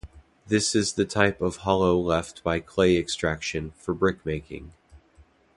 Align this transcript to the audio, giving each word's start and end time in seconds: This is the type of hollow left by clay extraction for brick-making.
This 0.47 0.73
is 0.73 0.93
the 0.93 1.05
type 1.05 1.41
of 1.43 1.57
hollow 1.57 1.95
left 1.95 2.41
by 2.43 2.59
clay 2.59 2.97
extraction 2.97 3.69
for 3.75 3.93
brick-making. 3.93 4.73